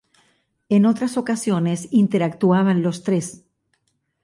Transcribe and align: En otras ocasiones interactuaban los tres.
En 0.69 0.87
otras 0.87 1.15
ocasiones 1.15 1.87
interactuaban 1.91 2.81
los 2.81 3.03
tres. 3.03 3.45